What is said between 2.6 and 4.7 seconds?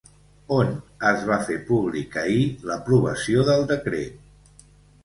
l'aprovació del decret?